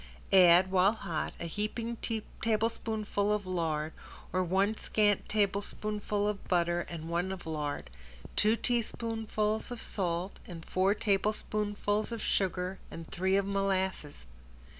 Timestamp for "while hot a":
0.71-1.45